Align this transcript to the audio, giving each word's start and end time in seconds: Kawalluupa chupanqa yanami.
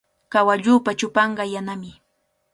Kawalluupa 0.33 0.91
chupanqa 0.99 1.43
yanami. 1.53 1.91